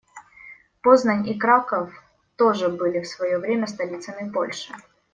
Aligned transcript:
Познань 0.81 1.29
и 1.29 1.37
Краков 1.37 1.91
тоже 2.35 2.69
были 2.69 3.01
в 3.01 3.07
своё 3.07 3.37
время 3.37 3.67
столицами 3.67 4.31
Польши. 4.31 4.73